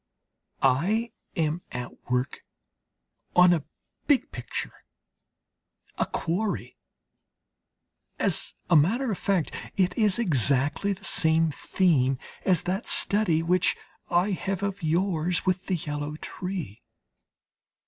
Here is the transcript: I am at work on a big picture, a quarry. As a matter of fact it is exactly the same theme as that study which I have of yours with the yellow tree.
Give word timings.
I 0.63 1.11
am 1.35 1.61
at 1.71 2.09
work 2.09 2.39
on 3.35 3.53
a 3.53 3.65
big 4.07 4.31
picture, 4.31 4.83
a 5.99 6.07
quarry. 6.07 6.75
As 8.17 8.55
a 8.71 8.75
matter 8.75 9.11
of 9.11 9.19
fact 9.19 9.51
it 9.77 9.95
is 9.95 10.17
exactly 10.17 10.93
the 10.93 11.05
same 11.05 11.51
theme 11.51 12.17
as 12.45 12.63
that 12.63 12.87
study 12.87 13.43
which 13.43 13.75
I 14.09 14.31
have 14.31 14.63
of 14.63 14.81
yours 14.81 15.45
with 15.45 15.67
the 15.67 15.75
yellow 15.75 16.15
tree. 16.15 16.81